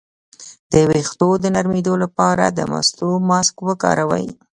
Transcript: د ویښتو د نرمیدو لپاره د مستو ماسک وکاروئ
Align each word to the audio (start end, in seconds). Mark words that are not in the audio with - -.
د 0.71 0.73
ویښتو 0.89 1.29
د 1.39 1.45
نرمیدو 1.55 1.93
لپاره 2.03 2.45
د 2.57 2.59
مستو 2.71 3.09
ماسک 3.29 3.55
وکاروئ 3.67 4.27